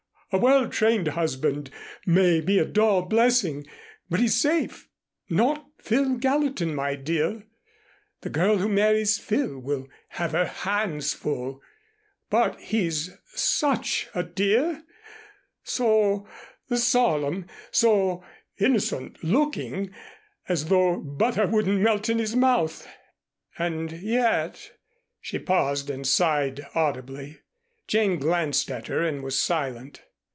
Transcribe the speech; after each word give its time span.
A 0.33 0.37
well 0.37 0.69
trained 0.69 1.09
husband 1.09 1.69
may 2.05 2.39
be 2.39 2.57
a 2.57 2.63
dull 2.63 3.01
blessing, 3.01 3.67
but 4.09 4.21
he's 4.21 4.39
safe. 4.39 4.87
Not 5.29 5.67
Phil 5.81 6.15
Gallatin, 6.19 6.73
my 6.73 6.95
dear. 6.95 7.43
The 8.21 8.29
girl 8.29 8.59
who 8.59 8.69
marries 8.69 9.17
Phil 9.19 9.59
will 9.59 9.89
have 10.07 10.31
her 10.31 10.45
hands 10.45 11.13
full. 11.13 11.61
But 12.29 12.57
he's 12.61 13.09
such 13.25 14.07
a 14.15 14.23
dear! 14.23 14.85
So 15.65 16.29
solemn, 16.73 17.47
so 17.69 18.23
innocent 18.57 19.21
looking, 19.25 19.93
as 20.47 20.67
though 20.67 21.01
butter 21.01 21.45
wouldn't 21.45 21.81
melt 21.81 22.07
in 22.07 22.19
his 22.19 22.37
mouth, 22.37 22.87
and 23.59 23.91
yet" 23.91 24.71
she 25.19 25.39
paused 25.39 25.89
and 25.89 26.07
sighed 26.07 26.65
audibly. 26.73 27.41
Jane 27.85 28.17
glanced 28.17 28.71
at 28.71 28.87
her 28.87 29.01
and 29.03 29.23
was 29.23 29.37
silent. 29.37 30.03